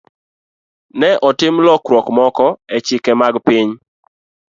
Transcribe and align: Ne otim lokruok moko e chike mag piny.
Ne 0.99 1.09
otim 1.29 1.55
lokruok 1.65 2.07
moko 2.17 2.47
e 2.75 2.77
chike 2.85 3.11
mag 3.19 3.35
piny. 3.47 3.69